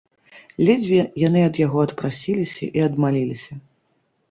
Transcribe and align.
Ледзьве 0.69 1.01
яны 1.27 1.41
ад 1.49 1.59
яго 1.65 1.79
адпрасіліся 1.87 2.71
і 2.81 2.85
адмаліліся. 2.89 3.63